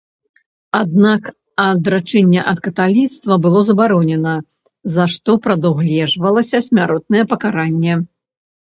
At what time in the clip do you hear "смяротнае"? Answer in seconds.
6.71-7.23